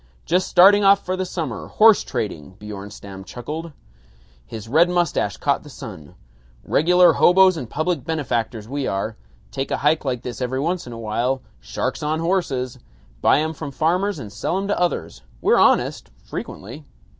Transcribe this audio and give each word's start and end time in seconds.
"Just 0.25 0.47
starting 0.47 0.83
off 0.83 1.05
for 1.05 1.15
the 1.15 1.27
summer, 1.27 1.67
horse 1.67 2.03
trading." 2.03 2.55
Bjornstam 2.57 3.23
chuckled. 3.23 3.71
His 4.47 4.67
red 4.67 4.89
mustache 4.89 5.37
caught 5.37 5.61
the 5.61 5.69
sun. 5.69 6.15
"Regular 6.63 7.13
hoboes 7.13 7.55
and 7.55 7.69
public 7.69 8.03
benefactors 8.03 8.67
we 8.67 8.87
are. 8.87 9.15
Take 9.51 9.69
a 9.69 9.77
hike 9.77 10.03
like 10.03 10.23
this 10.23 10.41
every 10.41 10.59
once 10.59 10.87
in 10.87 10.93
a 10.93 10.97
while. 10.97 11.43
Sharks 11.59 12.01
on 12.01 12.19
horses. 12.19 12.79
Buy 13.21 13.41
'em 13.41 13.53
from 13.53 13.69
farmers 13.69 14.17
and 14.17 14.33
sell 14.33 14.57
'em 14.57 14.67
to 14.69 14.79
others. 14.79 15.21
We're 15.39 15.57
honest 15.59 16.09
frequently. 16.23 16.83